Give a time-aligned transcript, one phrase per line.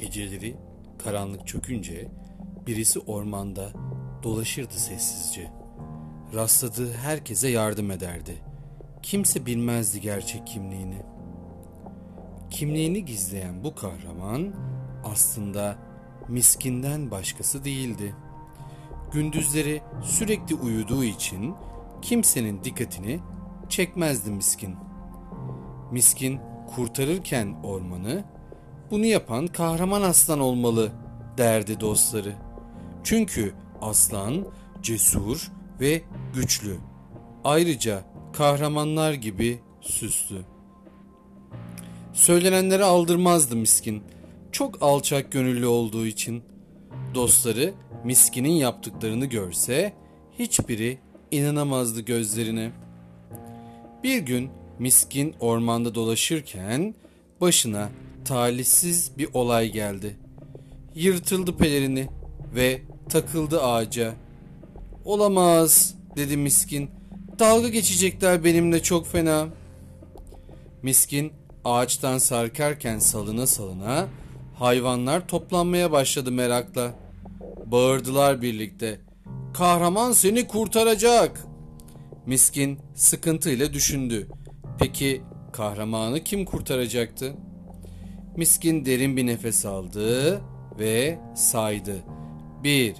[0.00, 0.56] Geceleri
[1.04, 2.08] karanlık çökünce
[2.66, 3.72] birisi ormanda
[4.22, 5.50] dolaşırdı sessizce.
[6.34, 8.34] Rastladığı herkese yardım ederdi.
[9.02, 11.02] Kimse bilmezdi gerçek kimliğini.
[12.50, 14.54] Kimliğini gizleyen bu kahraman
[15.04, 15.76] aslında
[16.28, 18.14] miskinden başkası değildi.
[19.12, 21.54] Gündüzleri sürekli uyuduğu için
[22.02, 23.20] kimsenin dikkatini
[23.68, 24.76] çekmezdi miskin.
[25.92, 26.40] Miskin
[26.74, 28.35] kurtarırken ormanı
[28.90, 30.92] bunu yapan kahraman aslan olmalı
[31.38, 32.32] derdi dostları.
[33.04, 34.46] Çünkü aslan
[34.82, 36.02] cesur ve
[36.34, 36.76] güçlü.
[37.44, 40.38] Ayrıca kahramanlar gibi süslü.
[42.12, 44.02] Söylenenleri aldırmazdı miskin.
[44.52, 46.42] Çok alçak gönüllü olduğu için.
[47.14, 47.74] Dostları
[48.04, 49.92] miskinin yaptıklarını görse
[50.38, 50.98] hiçbiri
[51.30, 52.72] inanamazdı gözlerine.
[54.02, 56.94] Bir gün miskin ormanda dolaşırken
[57.40, 57.88] başına
[58.26, 60.16] talihsiz bir olay geldi.
[60.94, 62.08] Yırtıldı pelerini
[62.54, 64.14] ve takıldı ağaca.
[65.04, 66.90] Olamaz dedi miskin.
[67.38, 69.46] Dalga geçecekler benimle çok fena.
[70.82, 71.32] Miskin
[71.64, 74.08] ağaçtan sarkarken salına salına
[74.54, 76.94] hayvanlar toplanmaya başladı merakla.
[77.66, 79.00] Bağırdılar birlikte.
[79.54, 81.44] Kahraman seni kurtaracak.
[82.26, 84.28] Miskin sıkıntıyla düşündü.
[84.78, 87.34] Peki kahramanı kim kurtaracaktı?
[88.36, 90.40] Miskin derin bir nefes aldı
[90.78, 91.96] ve saydı.
[92.64, 92.94] Bir,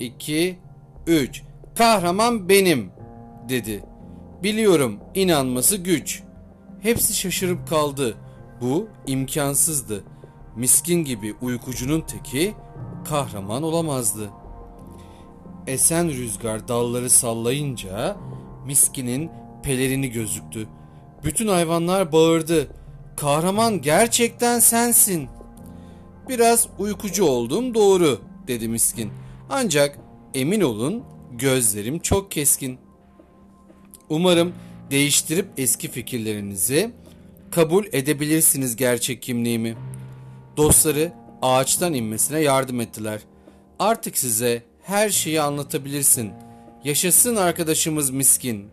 [0.00, 0.58] iki,
[1.06, 1.42] üç.
[1.74, 2.90] Kahraman benim
[3.48, 3.84] dedi.
[4.42, 6.22] Biliyorum inanması güç.
[6.80, 8.16] Hepsi şaşırıp kaldı.
[8.60, 10.04] Bu imkansızdı.
[10.56, 12.54] Miskin gibi uykucunun teki
[13.08, 14.30] kahraman olamazdı.
[15.66, 18.16] Esen rüzgar dalları sallayınca
[18.66, 19.30] miskinin
[19.62, 20.68] pelerini gözüktü.
[21.24, 22.79] Bütün hayvanlar bağırdı.
[23.20, 25.28] Kahraman gerçekten sensin.
[26.28, 29.12] Biraz uykucu oldum doğru dedi miskin.
[29.50, 29.98] Ancak
[30.34, 31.02] emin olun
[31.32, 32.78] gözlerim çok keskin.
[34.08, 34.52] Umarım
[34.90, 36.90] değiştirip eski fikirlerinizi
[37.50, 39.76] kabul edebilirsiniz gerçek kimliğimi.
[40.56, 41.12] Dostları
[41.42, 43.20] ağaçtan inmesine yardım ettiler.
[43.78, 46.30] Artık size her şeyi anlatabilirsin.
[46.84, 48.68] Yaşasın arkadaşımız miskin.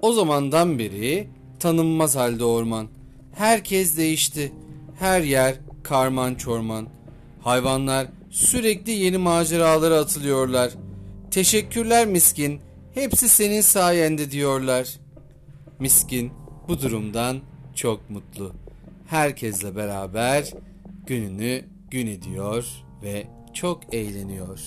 [0.00, 1.28] O zamandan beri
[1.60, 3.01] tanınmaz halde orman.
[3.34, 4.52] Herkes değişti.
[4.98, 6.88] Her yer karman çorman.
[7.40, 10.70] Hayvanlar sürekli yeni maceralara atılıyorlar.
[11.30, 12.60] Teşekkürler miskin.
[12.94, 14.88] Hepsi senin sayende diyorlar.
[15.78, 16.32] Miskin
[16.68, 17.40] bu durumdan
[17.74, 18.52] çok mutlu.
[19.06, 20.50] Herkesle beraber
[21.06, 22.66] gününü gün ediyor
[23.02, 24.60] ve çok eğleniyor.